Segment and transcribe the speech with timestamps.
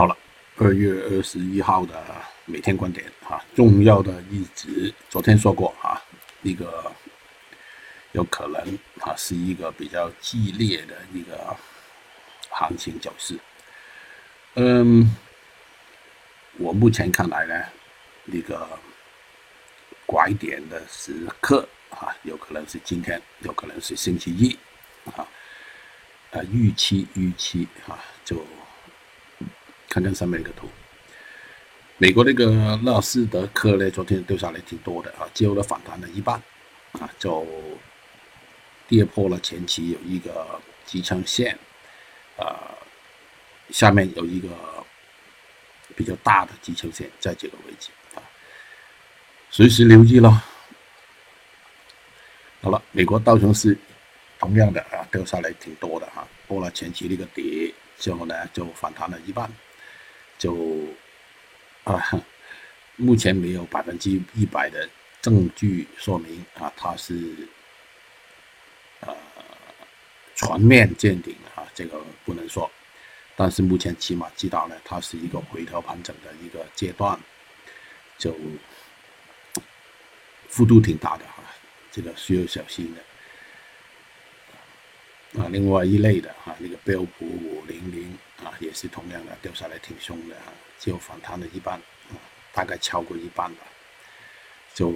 [0.00, 0.16] 好了，
[0.56, 2.02] 二月二十一号的
[2.46, 6.00] 每天观点啊，重要的日子，昨天说过啊，
[6.40, 6.90] 一个
[8.12, 11.54] 有可能啊是一个比较激烈的一个
[12.48, 13.38] 行情走势。
[14.54, 15.14] 嗯，
[16.56, 17.62] 我目前看来呢，
[18.24, 18.66] 那个
[20.06, 24.58] 拐点的时刻啊，有可能是今天，有可能是星期一
[25.14, 25.28] 啊，
[26.30, 28.42] 啊，预期预期啊，就。
[29.90, 30.68] 看看上面一个图，
[31.98, 36.40] 美国那个纳斯达克呢，昨天掉下来挺多的啊，最后呢反弹了一半，
[36.92, 37.44] 啊，就
[38.86, 41.58] 跌破了前期有一个支撑线，
[42.36, 42.70] 啊，
[43.70, 44.48] 下面有一个
[45.96, 48.22] 比较大的支撑线，在这个位置啊，
[49.50, 50.40] 随时留意咯。
[52.62, 53.76] 好了，美国道琼斯
[54.38, 59.50] 同样的啊，掉下来挺多的哈，破了前期那个底之后呢，就反弹了一半。
[60.40, 60.56] 就
[61.84, 62.02] 啊，
[62.96, 64.88] 目前没有百分之一百的
[65.20, 67.46] 证据说明啊，它是
[69.00, 69.14] 呃
[70.34, 72.70] 全面见顶啊，这个不能说。
[73.36, 77.20] 但是目前起码知道呢，它是一个回调盘整的一个阶段，
[78.16, 78.34] 就
[80.48, 81.42] 幅度挺大的哈，
[81.92, 83.02] 这个需要小心的。
[85.42, 88.18] 啊，另外一类的哈，那个标普五零零。
[88.70, 91.74] 也是同样的掉下来挺凶的哈，就反弹了一半，
[92.10, 92.14] 啊，
[92.52, 93.62] 大概超过一半吧。
[94.72, 94.94] 就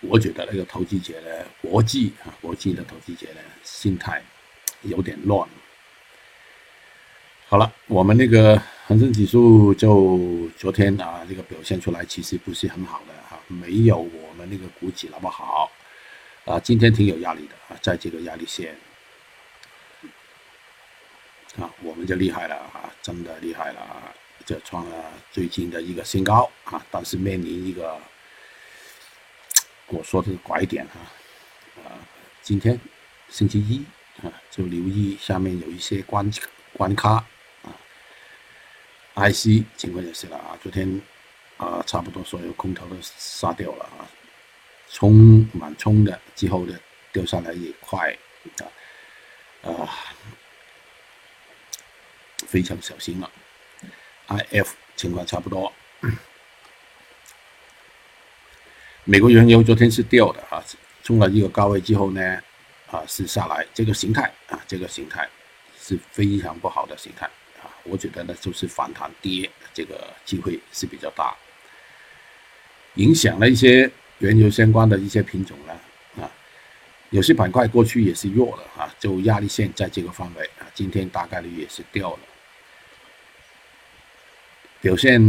[0.00, 4.22] 我觉得那个投机者呢，国际啊，国际的投机者呢，心态
[4.80, 5.46] 有点乱。
[7.46, 8.56] 好了，我们那个
[8.86, 15.70] 恒生指数就昨天啊，这个表现出来其实不是很好的哈，没有我们那个股指那么好
[16.46, 18.74] 啊，今天挺有压力的啊，在这个压力线。
[21.56, 24.14] 啊，我们就厉害了啊，真的厉害了啊！
[24.44, 27.98] 这创了最近的一个新高啊，但是面临一个
[29.88, 31.10] 我说的是拐点啊，
[31.84, 31.98] 啊，
[32.42, 32.78] 今天
[33.28, 33.84] 星期一
[34.22, 36.30] 啊，就留意下面有一些关
[36.74, 37.24] 关卡
[37.62, 37.74] 啊
[39.16, 41.00] ，IC 情况也是了啊，昨天
[41.56, 44.06] 啊，差不多所有空头都杀掉了啊，
[44.90, 46.80] 冲满冲的之后的
[47.12, 48.16] 掉下来也快
[49.62, 49.88] 啊，啊。
[52.48, 53.30] 非常小心了
[54.28, 55.70] ，I F 情况差不多。
[59.04, 60.64] 美国原油昨天是掉的啊，
[61.02, 62.42] 冲了一个高位之后呢，
[62.90, 65.28] 啊是下来，这个形态啊，这个形态
[65.78, 67.26] 是非常不好的形态
[67.62, 67.68] 啊。
[67.84, 71.36] 我觉得呢，就是反弹跌这个机会是比较大，
[72.94, 75.72] 影响了一些原油相关的一些品种呢
[76.22, 76.30] 啊，
[77.10, 82.18] 有些板块过去也是弱的啊，就压力线在这个范围啊，今天大概率也是掉了。
[84.80, 85.20] 表现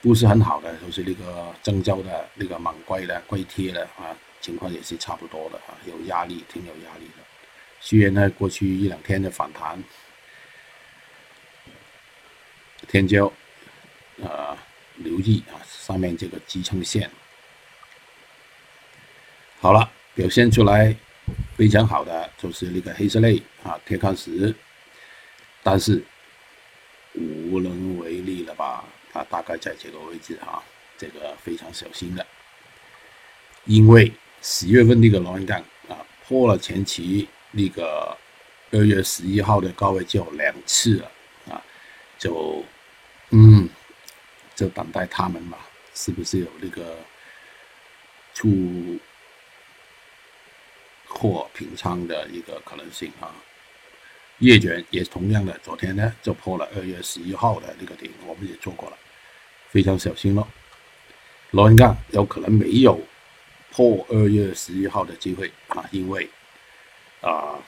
[0.00, 7.24] 不是很好的，就是那个郑州的那个猛龟的龟贴的啊，情况也是差不多的啊，有压力，挺有压力的。
[7.80, 9.82] 虽然呢，过去一两天的反弹，
[12.86, 13.30] 天骄
[14.22, 14.56] 啊，
[14.96, 17.10] 留意啊，上面这个支撑线。
[19.58, 20.94] 好了，表现出来
[21.56, 24.54] 非常好的就是那个黑色类啊，铁矿石，
[25.64, 26.00] 但是。
[27.14, 28.84] 无能为力了吧？
[29.12, 30.62] 啊，大概在这个位置哈，
[30.98, 32.26] 这个非常小心的，
[33.64, 35.58] 因为十月份那个螺纹钢
[35.88, 38.16] 啊破了前期那个
[38.72, 41.10] 二月十一号的高位就两次了
[41.48, 41.62] 啊，
[42.18, 42.64] 就
[43.30, 43.68] 嗯，
[44.56, 45.58] 就等待他们吧，
[45.94, 46.98] 是不是有那个
[48.32, 48.98] 出
[51.06, 53.30] 货平仓的一个可能性啊？
[54.44, 58.98] 叶卷也同样的，昨天呢就破了二月十一号的那个顶，我们也做过了，
[59.70, 60.46] 非常小心了。
[61.52, 63.00] 螺纹钢有可能没有
[63.70, 66.28] 破二月十一号的机会啊，因为
[67.22, 67.58] 啊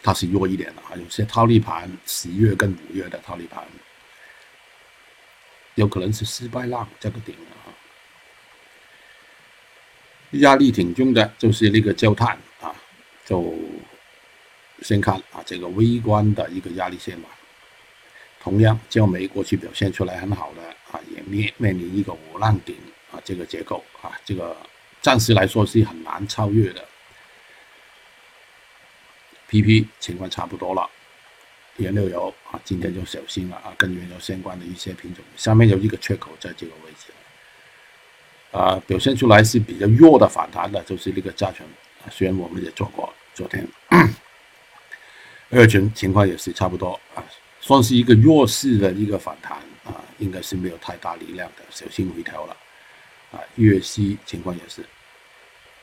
[0.00, 3.66] 它是弱一点的啊，有些套利盘，十月跟五月的套利盘
[5.74, 7.74] 有可能是失败浪这个顶啊，
[10.38, 12.72] 压力挺重的，就是那个焦炭啊，
[13.24, 13.52] 就。
[14.82, 17.28] 先看啊，这个微观的一个压力线吧。
[18.42, 22.74] 同样，焦煤过去表现出来很好的啊，也面面临一个五浪顶
[23.12, 24.56] 啊，这个结构啊，这个
[25.02, 26.82] 暂时来说是很难超越的。
[29.50, 30.88] PP 情况差不多了，
[31.76, 37.12] 原料油啊，今天就小心了啊，跟原油相关的一些品种，下面有一个缺口在这个位置
[38.56, 41.66] 啊，表现出来是比较弱的反弹的，就是那个加权，
[42.10, 43.68] 虽然我们也做过昨天。
[45.50, 47.24] 二群情况也是差不多啊，
[47.60, 52.56] 算是一个弱势的一个反弹啊，应该是没有太大力量的，小心回调了
[53.32, 53.40] 啊。
[53.56, 54.82] 粤西情况也是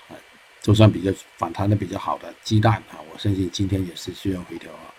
[0.07, 0.15] 啊，
[0.61, 4.93] 就算比较反弹的比较好的鸡蛋啊，我相信今天也是需要回调啊。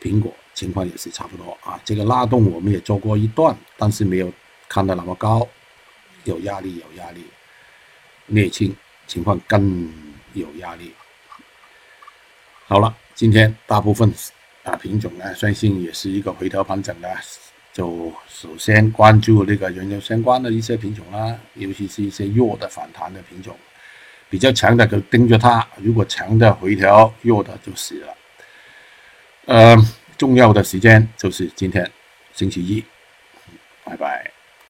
[0.00, 4.32] 苹果情况也是差不多啊，这个拉动我们也做过一段，但是没有
[4.68, 5.46] 看到那么高，
[6.24, 7.22] 有压力有压力。
[8.30, 8.74] 沥青
[9.06, 9.92] 情况更
[10.32, 10.90] 有压力。
[12.66, 14.10] 好了，今天大部分
[14.62, 17.14] 啊品种呢，相信也是一个回调盘整的，
[17.74, 23.54] 就首先关注那个原油相关的一些品种啦，尤其是一些弱的反弹的品种，
[24.30, 28.16] 比较强的就盯着它，如果强的回调，弱的就死了。
[29.44, 29.76] 呃，
[30.16, 31.88] 重要的时间就是今天
[32.32, 32.82] 星期一，
[33.84, 34.30] 拜拜。